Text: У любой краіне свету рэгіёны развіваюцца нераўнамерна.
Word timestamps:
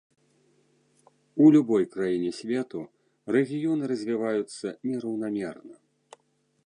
У 1.43 1.49
любой 1.55 1.83
краіне 1.95 2.31
свету 2.39 2.81
рэгіёны 3.37 3.83
развіваюцца 3.93 4.67
нераўнамерна. 4.91 5.75